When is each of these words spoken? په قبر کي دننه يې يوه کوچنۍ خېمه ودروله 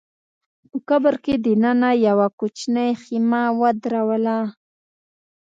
په 0.69 0.77
قبر 0.89 1.13
کي 1.23 1.33
دننه 1.45 1.91
يې 1.95 2.01
يوه 2.07 2.27
کوچنۍ 2.39 2.89
خېمه 3.01 3.43
ودروله 3.61 4.37